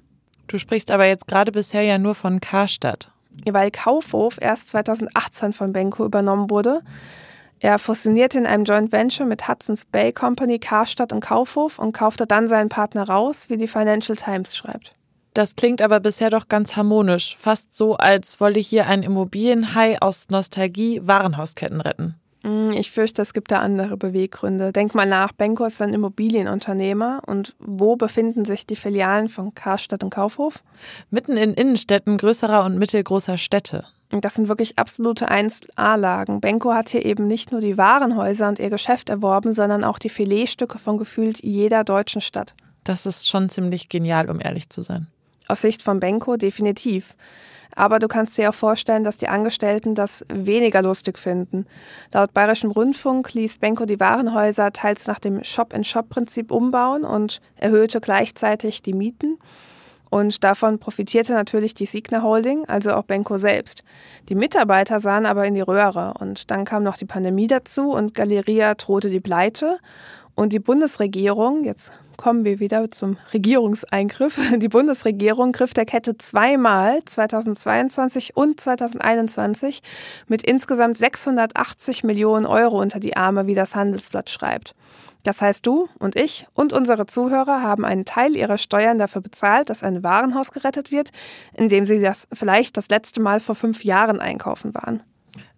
[0.46, 3.11] Du sprichst aber jetzt gerade bisher ja nur von Karstadt.
[3.49, 6.83] Weil Kaufhof erst 2018 von Benko übernommen wurde.
[7.61, 12.27] Er fusionierte in einem Joint Venture mit Hudson's Bay Company Karstadt und Kaufhof und kaufte
[12.27, 14.94] dann seinen Partner raus, wie die Financial Times schreibt.
[15.35, 20.29] Das klingt aber bisher doch ganz harmonisch, fast so, als wolle hier ein Immobilienhai aus
[20.31, 22.16] Nostalgie Warenhausketten retten.
[22.42, 24.72] Hm, ich fürchte, es gibt da andere Beweggründe.
[24.72, 30.03] Denk mal nach, Benko ist ein Immobilienunternehmer und wo befinden sich die Filialen von Karstadt
[30.03, 30.62] und Kaufhof?
[31.11, 33.85] Mitten in Innenstädten größerer und mittelgroßer Städte.
[34.11, 36.40] Das sind wirklich absolute 1A-Lagen.
[36.40, 40.09] Benko hat hier eben nicht nur die Warenhäuser und ihr Geschäft erworben, sondern auch die
[40.09, 42.55] Filetstücke von gefühlt jeder deutschen Stadt.
[42.83, 45.07] Das ist schon ziemlich genial, um ehrlich zu sein.
[45.46, 47.14] Aus Sicht von Benko definitiv.
[47.76, 51.66] Aber du kannst dir auch vorstellen, dass die Angestellten das weniger lustig finden.
[52.12, 58.83] Laut Bayerischem Rundfunk ließ Benko die Warenhäuser teils nach dem Shop-in-Shop-Prinzip umbauen und erhöhte gleichzeitig
[58.83, 59.38] die Mieten.
[60.11, 63.85] Und davon profitierte natürlich die Signa Holding, also auch Benko selbst.
[64.28, 66.14] Die Mitarbeiter sahen aber in die Röhre.
[66.18, 69.78] Und dann kam noch die Pandemie dazu und Galeria drohte die Pleite.
[70.35, 74.38] Und die Bundesregierung, jetzt kommen wir wieder zum Regierungseingriff.
[74.59, 79.83] Die Bundesregierung griff der Kette zweimal 2022 und 2021
[80.29, 84.75] mit insgesamt 680 Millionen Euro unter die Arme, wie das Handelsblatt schreibt.
[85.23, 89.69] Das heißt, du und ich und unsere Zuhörer haben einen Teil ihrer Steuern dafür bezahlt,
[89.69, 91.11] dass ein Warenhaus gerettet wird,
[91.55, 95.03] in dem sie das vielleicht das letzte Mal vor fünf Jahren einkaufen waren.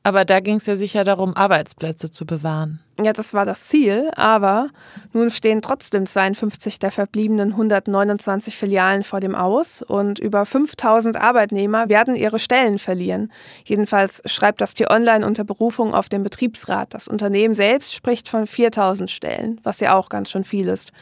[0.02, 2.80] Aber da ging es ja sicher darum, Arbeitsplätze zu bewahren.
[3.02, 4.68] Ja, das war das Ziel, aber
[5.12, 11.88] nun stehen trotzdem 52 der verbliebenen 129 Filialen vor dem Aus und über 5000 Arbeitnehmer
[11.88, 13.32] werden ihre Stellen verlieren.
[13.64, 16.94] Jedenfalls schreibt das Tier Online unter Berufung auf den Betriebsrat.
[16.94, 20.92] Das Unternehmen selbst spricht von 4000 Stellen, was ja auch ganz schön viel ist.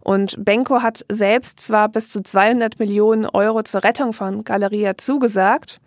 [0.00, 5.80] Und Benko hat selbst zwar bis zu 200 Millionen Euro zur Rettung von Galeria zugesagt,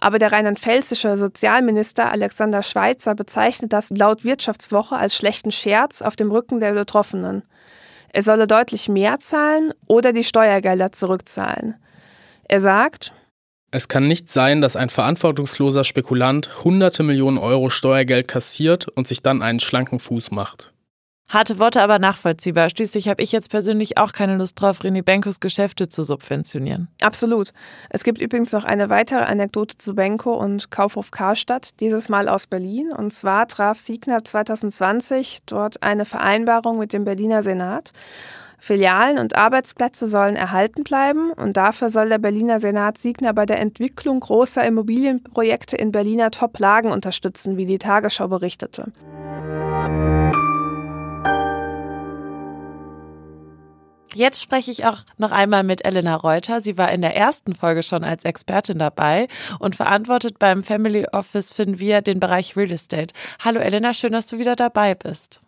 [0.00, 6.30] aber der rheinland-pfälzische Sozialminister Alexander Schweitzer bezeichnet das laut Wirtschaftswoche als schlechten Scherz auf dem
[6.30, 7.42] Rücken der Betroffenen.
[8.12, 11.74] Er solle deutlich mehr zahlen oder die Steuergelder zurückzahlen.
[12.46, 13.12] Er sagt,
[13.70, 19.22] es kann nicht sein, dass ein verantwortungsloser Spekulant hunderte Millionen Euro Steuergeld kassiert und sich
[19.22, 20.73] dann einen schlanken Fuß macht.
[21.34, 22.70] Harte Worte, aber nachvollziehbar.
[22.70, 26.86] Schließlich habe ich jetzt persönlich auch keine Lust drauf, René Benkos Geschäfte zu subventionieren.
[27.02, 27.52] Absolut.
[27.90, 32.46] Es gibt übrigens noch eine weitere Anekdote zu Benko und Kaufhof Karstadt, dieses Mal aus
[32.46, 32.92] Berlin.
[32.92, 37.90] Und zwar traf Siegner 2020 dort eine Vereinbarung mit dem Berliner Senat.
[38.60, 43.58] Filialen und Arbeitsplätze sollen erhalten bleiben und dafür soll der Berliner Senat Siegner bei der
[43.58, 48.92] Entwicklung großer Immobilienprojekte in Berliner Top-Lagen unterstützen, wie die Tagesschau berichtete.
[54.14, 56.60] Jetzt spreche ich auch noch einmal mit Elena Reuter.
[56.60, 59.26] Sie war in der ersten Folge schon als Expertin dabei
[59.58, 63.12] und verantwortet beim Family Office Finvia den Bereich Real Estate.
[63.44, 65.40] Hallo Elena, schön, dass du wieder dabei bist.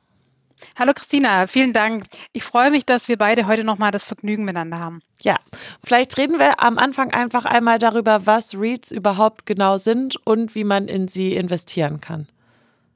[0.77, 2.05] Hallo Christina, vielen Dank.
[2.33, 5.01] Ich freue mich, dass wir beide heute nochmal das Vergnügen miteinander haben.
[5.21, 5.37] Ja,
[5.85, 10.65] vielleicht reden wir am Anfang einfach einmal darüber, was REITs überhaupt genau sind und wie
[10.65, 12.27] man in sie investieren kann.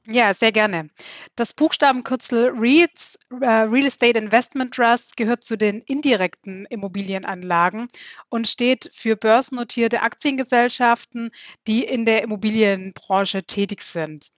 [0.07, 0.89] Ja, sehr gerne.
[1.35, 7.87] Das Buchstabenkürzel REITs, äh, Real Estate Investment Trust, gehört zu den indirekten Immobilienanlagen
[8.29, 11.29] und steht für börsennotierte Aktiengesellschaften,
[11.67, 14.29] die in der Immobilienbranche tätig sind.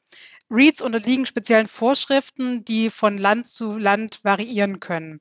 [0.56, 5.20] REITs unterliegen speziellen Vorschriften, die von Land zu Land variieren können.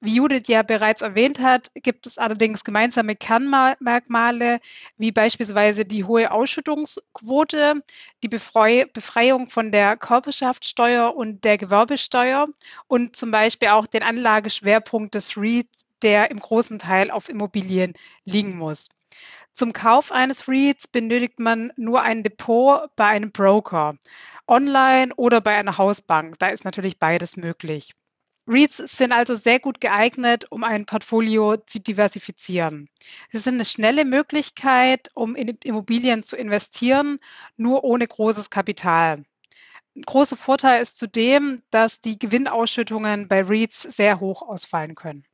[0.00, 4.60] Wie Judith ja bereits erwähnt hat, gibt es allerdings gemeinsame Kernmerkmale,
[4.98, 7.82] wie beispielsweise die hohe Ausschüttungsquote,
[8.22, 12.48] die Befreiung von der Körperschaftssteuer und der Gewerbesteuer
[12.86, 17.94] und zum Beispiel auch den Anlageschwerpunkt des REITs, der im großen Teil auf Immobilien
[18.26, 18.88] liegen muss.
[19.54, 23.96] Zum Kauf eines REITs benötigt man nur ein Depot bei einem Broker
[24.48, 26.40] online oder bei einer Hausbank.
[26.40, 27.94] Da ist natürlich beides möglich.
[28.48, 32.88] REITs sind also sehr gut geeignet, um ein Portfolio zu diversifizieren.
[33.30, 37.20] Sie sind eine schnelle Möglichkeit, um in Immobilien zu investieren,
[37.56, 39.24] nur ohne großes Kapital.
[39.94, 45.24] Ein großer Vorteil ist zudem, dass die Gewinnausschüttungen bei REITs sehr hoch ausfallen können.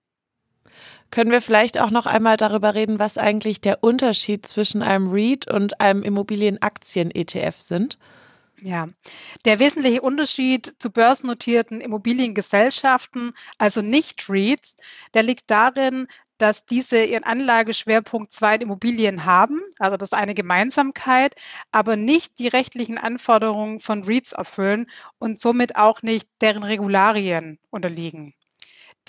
[1.11, 5.51] Können wir vielleicht auch noch einmal darüber reden, was eigentlich der Unterschied zwischen einem REIT
[5.51, 7.99] und einem Immobilienaktien-ETF sind?
[8.63, 8.89] Ja,
[9.47, 14.77] der wesentliche Unterschied zu börsennotierten Immobiliengesellschaften, also nicht REITs,
[15.15, 16.07] der liegt darin,
[16.37, 21.35] dass diese ihren Anlageschwerpunkt zwar Immobilien haben, also das eine Gemeinsamkeit,
[21.71, 28.35] aber nicht die rechtlichen Anforderungen von REITs erfüllen und somit auch nicht deren Regularien unterliegen.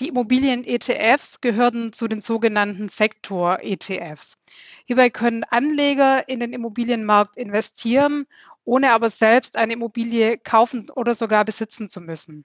[0.00, 4.38] Die Immobilien-ETFs gehören zu den sogenannten Sektor-ETFs.
[4.86, 8.26] Hierbei können Anleger in den Immobilienmarkt investieren
[8.64, 12.44] ohne aber selbst eine Immobilie kaufen oder sogar besitzen zu müssen.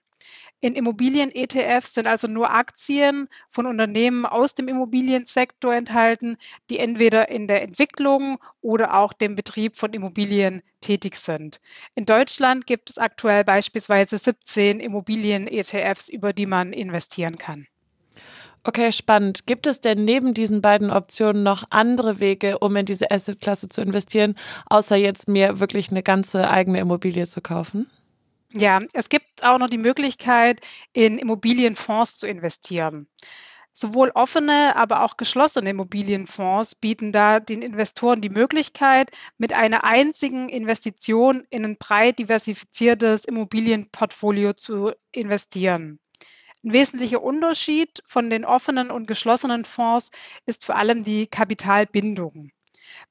[0.60, 6.38] In Immobilien-ETFs sind also nur Aktien von Unternehmen aus dem Immobiliensektor enthalten,
[6.70, 11.60] die entweder in der Entwicklung oder auch dem Betrieb von Immobilien tätig sind.
[11.94, 17.68] In Deutschland gibt es aktuell beispielsweise 17 Immobilien-ETFs, über die man investieren kann.
[18.63, 19.46] Okay, spannend.
[19.46, 23.82] Gibt es denn neben diesen beiden Optionen noch andere Wege, um in diese Assetklasse zu
[23.82, 24.36] investieren,
[24.66, 27.88] außer jetzt mir wirklich eine ganze eigene Immobilie zu kaufen?
[28.54, 30.62] Ja, es gibt auch noch die Möglichkeit,
[30.94, 33.08] in Immobilienfonds zu investieren.
[33.74, 40.50] Sowohl offene, aber auch geschlossene Immobilienfonds bieten da den Investoren die Möglichkeit, mit einer einzigen
[40.50, 46.00] Investition in ein breit diversifiziertes Immobilienportfolio zu investieren.
[46.64, 50.12] Ein wesentlicher Unterschied von den offenen und geschlossenen Fonds
[50.46, 52.52] ist vor allem die Kapitalbindung.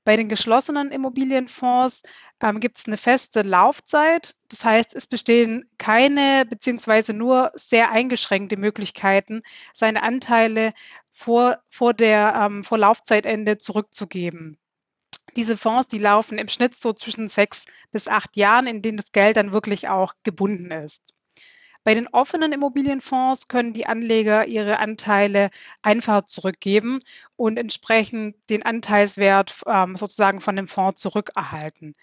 [0.04, 2.02] Bei den geschlossenen Immobilienfonds
[2.40, 4.34] ähm, gibt es eine feste Laufzeit.
[4.48, 10.72] Das heißt, es bestehen keine beziehungsweise nur sehr eingeschränkte Möglichkeiten, seine Anteile
[11.10, 14.58] vor, vor, der, ähm, vor Laufzeitende zurückzugeben.
[15.36, 19.12] Diese Fonds, die laufen im Schnitt so zwischen sechs bis acht Jahren, in denen das
[19.12, 21.15] Geld dann wirklich auch gebunden ist.
[21.86, 25.50] Bei den offenen Immobilienfonds können die Anleger ihre Anteile
[25.82, 26.98] einfach zurückgeben
[27.36, 31.94] und entsprechend den Anteilswert ähm, sozusagen von dem Fonds zurückerhalten.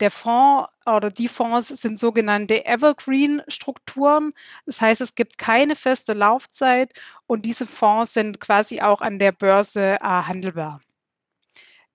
[0.00, 4.32] Der Fonds oder die Fonds sind sogenannte Evergreen-Strukturen.
[4.66, 6.92] Das heißt, es gibt keine feste Laufzeit
[7.28, 10.80] und diese Fonds sind quasi auch an der Börse äh, handelbar.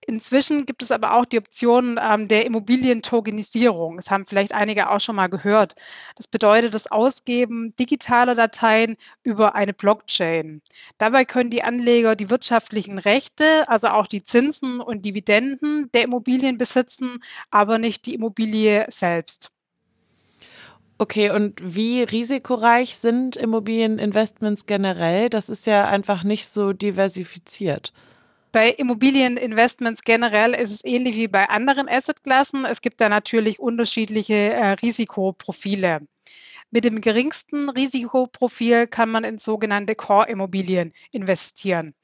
[0.08, 3.98] Inzwischen gibt es aber auch die Option ähm, der Immobilientokenisierung.
[3.98, 5.76] Das haben vielleicht einige auch schon mal gehört.
[6.16, 10.62] Das bedeutet das Ausgeben digitaler Dateien über eine Blockchain.
[10.98, 16.58] Dabei können die Anleger die wirtschaftlichen Rechte, also auch die Zinsen und Dividenden der Immobilien
[16.58, 19.52] besitzen, aber nicht die Immobilie selbst.
[20.98, 25.30] Okay, und wie risikoreich sind Immobilieninvestments generell?
[25.30, 27.94] Das ist ja einfach nicht so diversifiziert.
[28.54, 32.66] Bei Immobilieninvestments generell ist es ähnlich wie bei anderen Assetklassen.
[32.66, 36.08] Es gibt da natürlich unterschiedliche äh, Risikoprofile.
[36.70, 41.96] Mit dem geringsten Risikoprofil kann man in sogenannte Core-Immobilien investieren.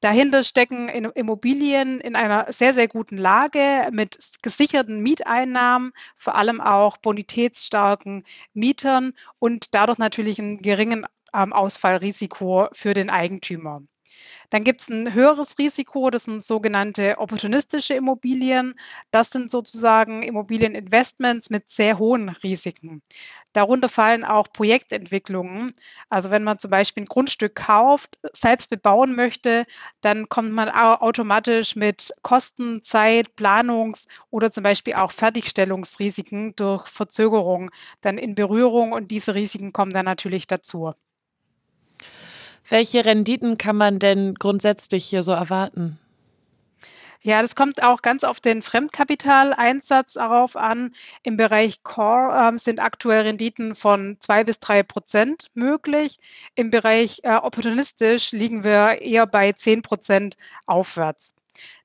[0.00, 6.98] Dahinter stecken Immobilien in einer sehr, sehr guten Lage mit gesicherten Mieteinnahmen, vor allem auch
[6.98, 13.80] bonitätsstarken Mietern und dadurch natürlich ein geringen ähm, Ausfallrisiko für den Eigentümer.
[14.50, 18.74] Dann gibt es ein höheres Risiko, das sind sogenannte opportunistische Immobilien.
[19.10, 23.02] Das sind sozusagen Immobilieninvestments mit sehr hohen Risiken.
[23.52, 25.74] Darunter fallen auch Projektentwicklungen.
[26.08, 29.66] Also wenn man zum Beispiel ein Grundstück kauft, selbst bebauen möchte,
[30.00, 37.70] dann kommt man automatisch mit Kosten, Zeit, Planungs- oder zum Beispiel auch Fertigstellungsrisiken durch Verzögerung
[38.00, 40.94] dann in Berührung und diese Risiken kommen dann natürlich dazu.
[42.68, 45.98] Welche Renditen kann man denn grundsätzlich hier so erwarten?
[47.20, 50.94] Ja, das kommt auch ganz auf den Fremdkapitaleinsatz darauf an.
[51.24, 56.20] Im Bereich Core äh, sind aktuell Renditen von zwei bis drei Prozent möglich.
[56.54, 61.34] Im Bereich äh, opportunistisch liegen wir eher bei zehn Prozent aufwärts.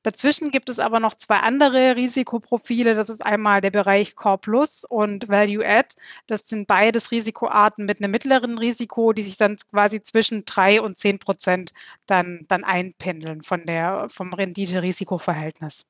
[0.03, 2.95] Dazwischen gibt es aber noch zwei andere Risikoprofile.
[2.95, 5.95] Das ist einmal der Bereich Core Plus und Value Add.
[6.27, 10.97] Das sind beides Risikoarten mit einem mittleren Risiko, die sich dann quasi zwischen drei und
[10.97, 11.73] zehn Prozent
[12.05, 15.85] dann, dann einpendeln von der, vom Rendite-Risiko-Verhältnis.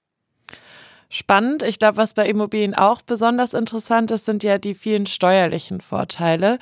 [1.16, 1.62] Spannend.
[1.62, 6.58] Ich glaube, was bei Immobilien auch besonders interessant ist, sind ja die vielen steuerlichen Vorteile.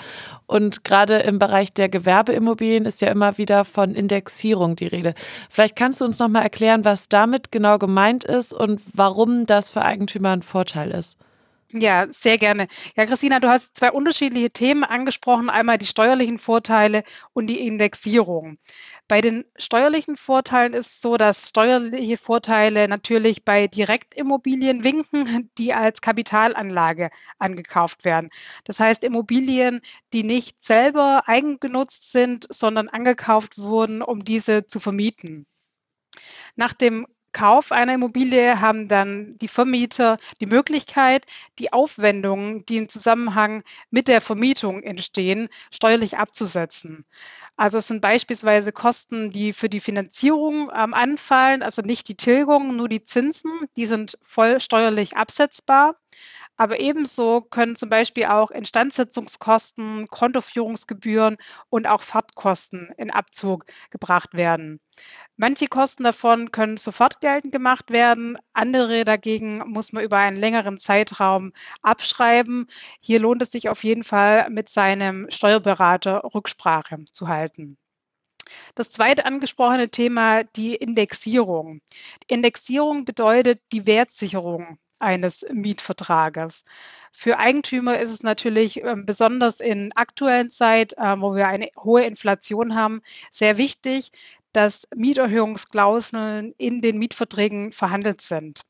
[0.46, 5.14] Und gerade im Bereich der Gewerbeimmobilien ist ja immer wieder von Indexierung die Rede.
[5.50, 9.70] Vielleicht kannst du uns noch mal erklären, was damit genau gemeint ist und warum das
[9.70, 11.18] für Eigentümer ein Vorteil ist.
[11.74, 12.68] Ja, sehr gerne.
[12.98, 15.50] Ja, Christina, du hast zwei unterschiedliche Themen angesprochen.
[15.50, 17.04] Einmal die steuerlichen Vorteile
[17.34, 18.58] und die Indexierung.
[19.08, 25.74] Bei den steuerlichen Vorteilen ist es so, dass steuerliche Vorteile natürlich bei Direktimmobilien winken, die
[25.74, 28.32] als Kapitalanlage angekauft werden.
[28.66, 29.80] Das heißt, Immobilien,
[30.12, 35.46] die nicht selber eigengenutzt sind, sondern angekauft wurden, um diese zu vermieten.
[36.56, 41.26] Nach dem Kauf einer Immobilie haben dann die Vermieter die Möglichkeit,
[41.60, 47.06] die Aufwendungen, die im Zusammenhang mit der Vermietung entstehen, steuerlich abzusetzen.
[47.56, 52.76] Also es sind beispielsweise Kosten, die für die Finanzierung ähm, anfallen, also nicht die Tilgung,
[52.76, 55.96] nur die Zinsen, die sind voll steuerlich absetzbar.
[56.62, 61.38] Aber ebenso können zum Beispiel auch Instandsetzungskosten, Kontoführungsgebühren
[61.72, 64.80] und auch Fahrtkosten in Abzug gebracht werden.
[65.38, 70.78] Manche Kosten davon können sofort geltend gemacht werden, andere dagegen muss man über einen längeren
[70.78, 72.68] Zeitraum abschreiben.
[73.00, 77.80] Hier lohnt es sich auf jeden Fall, mit seinem Steuerberater Rücksprache zu halten.
[78.76, 81.82] Das zweite angesprochene Thema, die Indexierung.
[82.22, 86.64] Die Indexierung bedeutet die Wertsicherung eines Mietvertrages.
[87.12, 92.04] Für Eigentümer ist es natürlich äh, besonders in aktuellen Zeit, äh, wo wir eine hohe
[92.04, 94.12] Inflation haben, sehr wichtig,
[94.54, 98.62] dass Mieterhöhungsklauseln in den Mietverträgen verhandelt sind.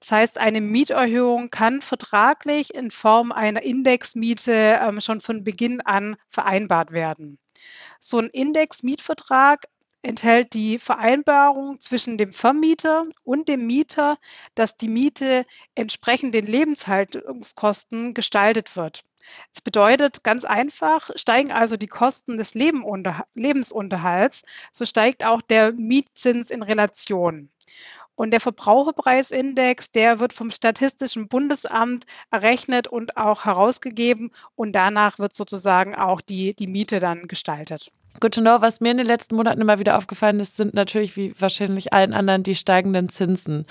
[0.00, 6.16] Das heißt, eine Mieterhöhung kann vertraglich in Form einer Indexmiete ähm, schon von Beginn an
[6.28, 7.38] vereinbart werden.
[8.00, 9.64] So ein Index-Mietvertrag
[10.04, 14.18] enthält die Vereinbarung zwischen dem Vermieter und dem Mieter,
[14.54, 19.04] dass die Miete entsprechend den Lebenshaltungskosten gestaltet wird.
[19.54, 26.50] Es bedeutet ganz einfach, steigen also die Kosten des Lebensunterhalts, so steigt auch der Mietzins
[26.50, 27.48] in Relation.
[28.16, 34.30] Und der Verbraucherpreisindex, der wird vom Statistischen Bundesamt errechnet und auch herausgegeben.
[34.54, 37.90] Und danach wird sozusagen auch die, die Miete dann gestaltet.
[38.20, 38.60] Good to know.
[38.60, 42.12] Was mir in den letzten Monaten immer wieder aufgefallen ist, sind natürlich wie wahrscheinlich allen
[42.12, 43.66] anderen die steigenden Zinsen.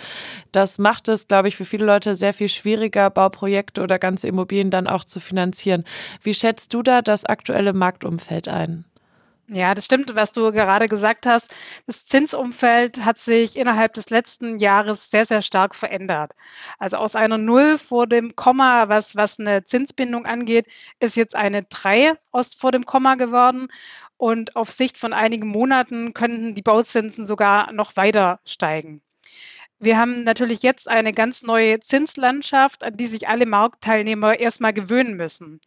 [0.51, 4.69] Das macht es, glaube ich, für viele Leute sehr viel schwieriger, Bauprojekte oder ganze Immobilien
[4.69, 5.85] dann auch zu finanzieren.
[6.21, 8.85] Wie schätzt du da das aktuelle Marktumfeld ein?
[9.47, 11.53] Ja, das stimmt, was du gerade gesagt hast.
[11.85, 16.31] Das Zinsumfeld hat sich innerhalb des letzten Jahres sehr, sehr stark verändert.
[16.79, 20.67] Also aus einer Null vor dem Komma, was, was eine Zinsbindung angeht,
[20.99, 23.67] ist jetzt eine Drei aus, vor dem Komma geworden.
[24.17, 29.01] Und auf Sicht von einigen Monaten könnten die Bauzinsen sogar noch weiter steigen.
[29.79, 35.15] Wir haben natürlich jetzt eine ganz neue Zinslandschaft, an die sich alle Marktteilnehmer erstmal gewöhnen
[35.15, 35.59] müssen.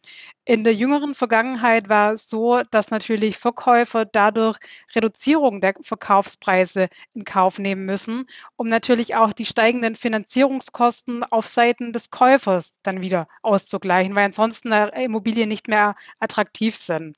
[0.49, 4.57] In der jüngeren Vergangenheit war es so, dass natürlich Verkäufer dadurch
[4.95, 11.91] Reduzierung der Verkaufspreise in Kauf nehmen müssen, um natürlich auch die steigenden Finanzierungskosten auf Seiten
[11.91, 17.17] des Käufers dann wieder auszugleichen, weil ansonsten Immobilien nicht mehr attraktiv sind.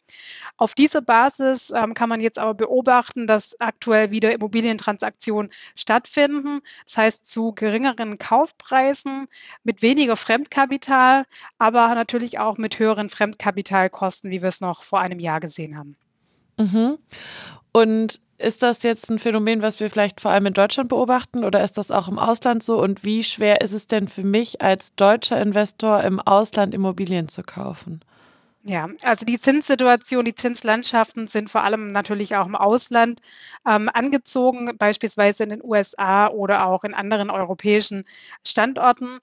[0.58, 6.62] Auf dieser Basis ähm, kann man jetzt aber beobachten, dass aktuell wieder Immobilientransaktionen stattfinden.
[6.86, 9.28] Das heißt, zu geringeren Kaufpreisen,
[9.64, 11.26] mit weniger Fremdkapital,
[11.60, 15.98] aber natürlich auch mit höheren Fremdkapitalkosten, wie wir es noch vor einem Jahr gesehen haben.
[16.58, 16.98] Mhm.
[17.74, 21.62] Und ist das jetzt ein Phänomen, was wir vielleicht vor allem in Deutschland beobachten oder
[21.62, 22.82] ist das auch im Ausland so?
[22.82, 27.42] Und wie schwer ist es denn für mich als deutscher Investor im Ausland Immobilien zu
[27.42, 28.00] kaufen?
[28.64, 33.22] Ja, also die Zinssituation, die Zinslandschaften sind vor allem natürlich auch im Ausland
[33.66, 38.04] ähm, angezogen, beispielsweise in den USA oder auch in anderen europäischen
[38.46, 39.20] Standorten.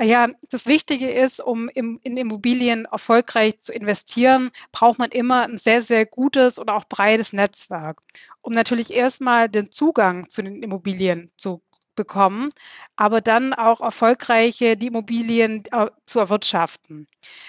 [0.00, 5.58] Ja, das Wichtige ist, um im, in Immobilien erfolgreich zu investieren, braucht man immer ein
[5.58, 8.00] sehr, sehr gutes und auch breites Netzwerk,
[8.40, 11.60] um natürlich erstmal den Zugang zu den Immobilien zu
[11.96, 12.50] bekommen,
[12.94, 17.08] aber dann auch erfolgreiche die Immobilien äh, zu erwirtschaften.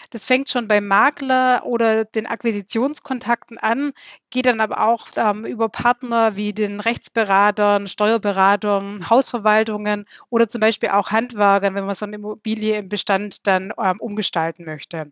[0.10, 3.94] Das fängt schon beim Makler oder den Akquisitionskontakten an,
[4.30, 10.90] geht dann aber auch ähm, über Partner wie den Rechtsberatern, Steuerberatern, Hausverwaltungen oder zum Beispiel
[10.90, 15.12] auch Handwerkern, wenn man so eine Immobilie im Bestand dann ähm, umgestalten möchte.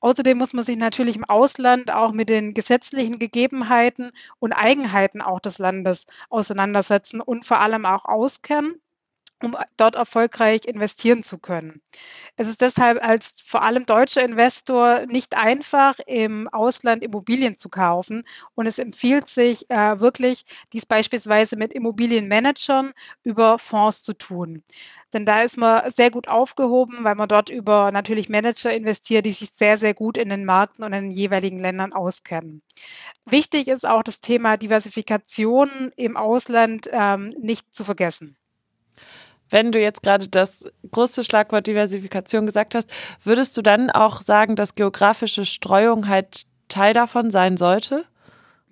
[0.00, 5.40] Außerdem muss man sich natürlich im Ausland auch mit den gesetzlichen Gegebenheiten und Eigenheiten auch
[5.40, 8.80] des Landes auseinandersetzen und vor allem auch auskennen
[9.42, 11.82] um dort erfolgreich investieren zu können.
[12.36, 18.26] Es ist deshalb als vor allem deutscher Investor nicht einfach, im Ausland Immobilien zu kaufen.
[18.54, 22.92] Und es empfiehlt sich äh, wirklich, dies beispielsweise mit Immobilienmanagern
[23.24, 24.62] über Fonds zu tun.
[25.12, 29.32] Denn da ist man sehr gut aufgehoben, weil man dort über natürlich Manager investiert, die
[29.32, 32.62] sich sehr, sehr gut in den Märkten und in den jeweiligen Ländern auskennen.
[33.24, 38.36] Wichtig ist auch das Thema Diversifikation im Ausland ähm, nicht zu vergessen.
[39.50, 42.90] Wenn du jetzt gerade das große Schlagwort Diversifikation gesagt hast,
[43.22, 48.04] würdest du dann auch sagen, dass geografische Streuung halt Teil davon sein sollte?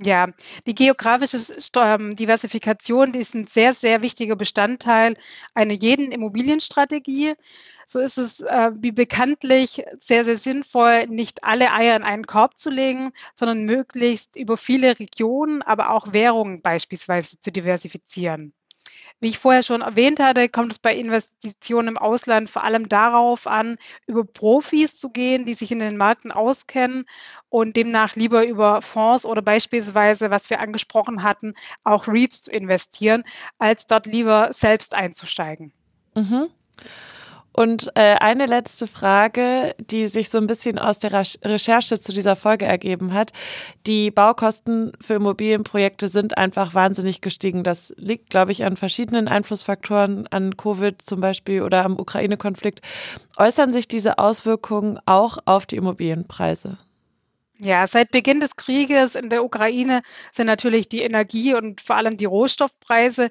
[0.03, 0.29] Ja,
[0.67, 1.39] die geografische
[1.77, 5.17] ähm, Diversifikation die ist ein sehr, sehr wichtiger Bestandteil
[5.55, 7.35] einer jeden Immobilienstrategie.
[7.87, 12.59] So ist es äh, wie bekanntlich sehr, sehr sinnvoll, nicht alle Eier in einen Korb
[12.59, 18.53] zu legen, sondern möglichst über viele Regionen, aber auch Währungen beispielsweise zu diversifizieren.
[19.25, 23.47] Wie ich vorher schon erwähnt hatte, kommt es bei Investitionen im Ausland vor allem darauf
[23.47, 27.07] an, über Profis zu gehen, die sich in den Märkten auskennen
[27.49, 31.55] und demnach lieber über Fonds oder beispielsweise, was wir angesprochen hatten,
[31.85, 33.25] auch REITs zu investieren,
[33.59, 35.73] als dort lieber selbst einzusteigen.
[36.15, 36.49] Mhm.
[37.57, 42.35] Und äh, eine letzte Frage, die sich so ein bisschen aus der Recherche zu dieser
[42.35, 43.33] Folge ergeben hat.
[43.87, 47.63] Die Baukosten für Immobilienprojekte sind einfach wahnsinnig gestiegen.
[47.63, 52.81] Das liegt, glaube ich, an verschiedenen Einflussfaktoren, an Covid zum Beispiel oder am Ukraine-Konflikt.
[53.37, 56.79] Äußern sich diese Auswirkungen auch auf die Immobilienpreise?
[57.61, 60.03] Ja, seit Beginn des Krieges in der Ukraine
[60.33, 63.31] sind natürlich die Energie- und vor allem die Rohstoffpreise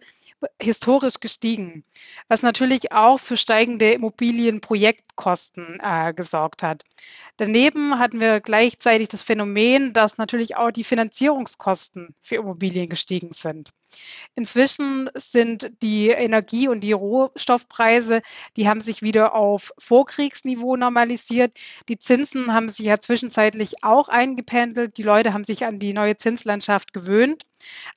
[0.61, 1.83] historisch gestiegen,
[2.27, 6.83] was natürlich auch für steigende Immobilienprojektkosten äh, gesorgt hat.
[7.37, 13.71] Daneben hatten wir gleichzeitig das Phänomen, dass natürlich auch die Finanzierungskosten für Immobilien gestiegen sind.
[14.35, 18.21] Inzwischen sind die Energie- und die Rohstoffpreise,
[18.57, 21.57] die haben sich wieder auf Vorkriegsniveau normalisiert.
[21.89, 24.97] Die Zinsen haben sich ja zwischenzeitlich auch eingependelt.
[24.97, 27.43] Die Leute haben sich an die neue Zinslandschaft gewöhnt.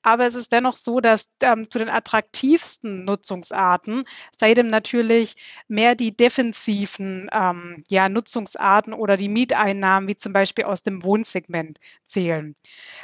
[0.03, 4.05] Aber es ist dennoch so, dass ähm, zu den attraktivsten Nutzungsarten
[4.37, 5.37] seitdem natürlich
[5.69, 11.79] mehr die defensiven ähm, ja, Nutzungsarten oder die Mieteinnahmen, wie zum Beispiel aus dem Wohnsegment,
[12.05, 12.55] zählen.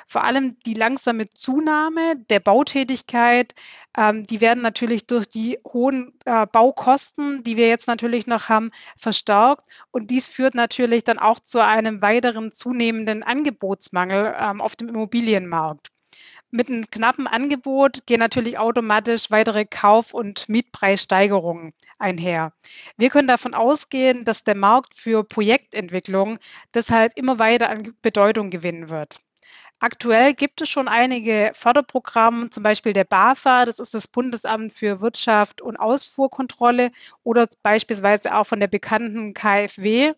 [0.07, 3.55] Vor allem die langsame Zunahme der Bautätigkeit,
[3.97, 8.71] ähm, die werden natürlich durch die hohen äh, Baukosten, die wir jetzt natürlich noch haben,
[8.97, 9.65] verstärkt.
[9.91, 15.92] Und dies führt natürlich dann auch zu einem weiteren zunehmenden Angebotsmangel ähm, auf dem Immobilienmarkt.
[16.53, 22.53] Mit einem knappen Angebot gehen natürlich automatisch weitere Kauf- und Mietpreissteigerungen einher.
[22.99, 26.39] Wir können davon ausgehen, dass der Markt für Projektentwicklung
[26.75, 29.21] deshalb immer weiter an Bedeutung gewinnen wird.
[29.83, 35.01] Aktuell gibt es schon einige Förderprogramme, zum Beispiel der BAFA, das ist das Bundesamt für
[35.01, 36.93] Wirtschaft und Ausfuhrkontrolle,
[37.25, 40.13] oder beispielsweise auch von der bekannten KfW,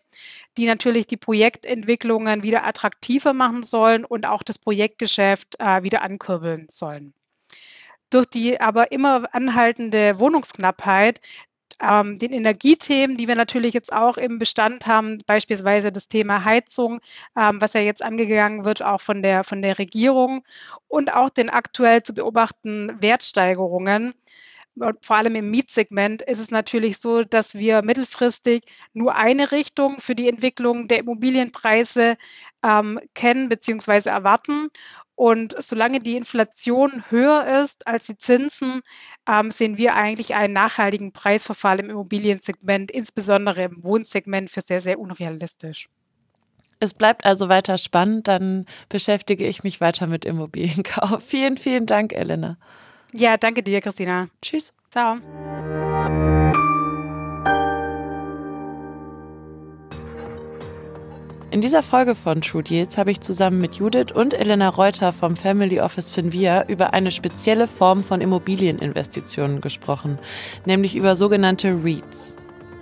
[0.55, 6.67] die natürlich die Projektentwicklungen wieder attraktiver machen sollen und auch das Projektgeschäft äh, wieder ankurbeln
[6.69, 7.15] sollen.
[8.11, 11.21] Durch die aber immer anhaltende Wohnungsknappheit
[11.81, 17.01] ähm, den Energiethemen, die wir natürlich jetzt auch im Bestand haben, beispielsweise das Thema Heizung,
[17.37, 20.43] ähm, was ja jetzt angegangen wird, auch von der, von der Regierung
[20.87, 24.13] und auch den aktuell zu beobachtenden Wertsteigerungen.
[24.77, 28.63] Vor allem im Mietsegment ist es natürlich so, dass wir mittelfristig
[28.93, 32.17] nur eine Richtung für die Entwicklung der Immobilienpreise
[32.63, 34.09] ähm, kennen bzw.
[34.09, 34.69] erwarten.
[35.15, 38.81] Und solange die Inflation höher ist als die Zinsen,
[39.27, 44.99] ähm, sehen wir eigentlich einen nachhaltigen Preisverfall im Immobiliensegment, insbesondere im Wohnsegment, für sehr, sehr
[44.99, 45.87] unrealistisch.
[46.81, 51.23] Es bleibt also weiter spannend, dann beschäftige ich mich weiter mit Immobilienkauf.
[51.27, 52.57] Vielen, vielen Dank, Elena.
[53.17, 54.27] Ja, danke dir, Christina.
[54.41, 54.73] Tschüss.
[54.91, 55.15] Ciao.
[61.49, 65.37] In dieser Folge von True Deals habe ich zusammen mit Judith und Elena Reuter vom
[65.37, 70.19] Family Office Finvia über eine spezielle Form von Immobilieninvestitionen gesprochen,
[70.65, 72.35] nämlich über sogenannte REITs.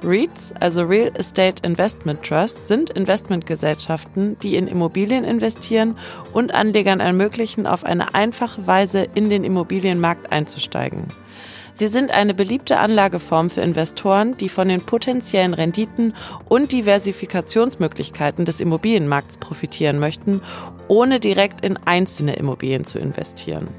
[0.04, 5.98] REITs, also Real Estate Investment Trust, sind Investmentgesellschaften, die in Immobilien investieren
[6.34, 11.08] und Anlegern ermöglichen, auf eine einfache Weise in den Immobilienmarkt einzusteigen.
[11.76, 16.14] Sie sind eine beliebte Anlageform für Investoren, die von den potenziellen Renditen
[16.48, 20.42] und Diversifikationsmöglichkeiten des Immobilienmarkts profitieren möchten,
[20.88, 23.70] ohne direkt in einzelne Immobilien zu investieren.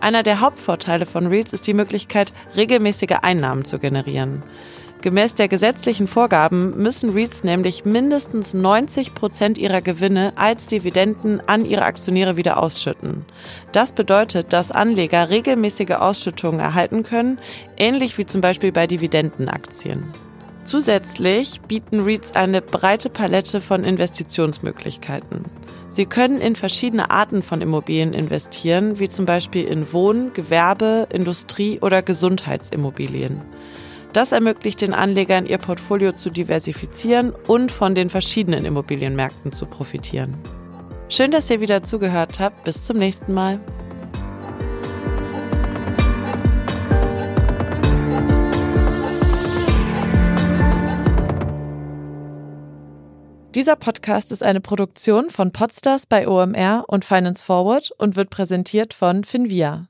[0.00, 4.42] Einer der Hauptvorteile von REITs ist die Möglichkeit, regelmäßige Einnahmen zu generieren.
[5.02, 11.64] Gemäß der gesetzlichen Vorgaben müssen REITs nämlich mindestens 90 Prozent ihrer Gewinne als Dividenden an
[11.64, 13.24] ihre Aktionäre wieder ausschütten.
[13.72, 17.38] Das bedeutet, dass Anleger regelmäßige Ausschüttungen erhalten können,
[17.78, 20.04] ähnlich wie zum Beispiel bei Dividendenaktien.
[20.64, 25.46] Zusätzlich bieten REITs eine breite Palette von Investitionsmöglichkeiten.
[25.88, 31.80] Sie können in verschiedene Arten von Immobilien investieren, wie zum Beispiel in Wohn-, Gewerbe-, Industrie-
[31.80, 33.40] oder Gesundheitsimmobilien.
[34.12, 40.36] Das ermöglicht den Anlegern, ihr Portfolio zu diversifizieren und von den verschiedenen Immobilienmärkten zu profitieren.
[41.08, 42.64] Schön, dass ihr wieder zugehört habt.
[42.64, 43.60] Bis zum nächsten Mal.
[53.54, 58.94] Dieser Podcast ist eine Produktion von Podstars bei OMR und Finance Forward und wird präsentiert
[58.94, 59.86] von Finvia.